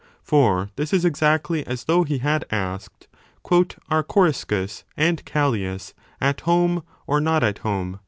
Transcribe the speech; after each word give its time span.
For 0.23 0.71
this 0.77 0.93
is 0.93 1.05
exactly 1.05 1.63
as 1.67 1.83
though 1.83 2.03
he 2.03 2.17
had 2.17 2.43
asked 2.49 3.07
Are 3.51 4.01
Coriscus 4.01 4.83
and 4.97 5.23
Callias 5.25 5.93
at 6.19 6.41
home 6.41 6.81
or 7.05 7.21
not 7.21 7.43
at 7.43 7.59
home 7.59 7.99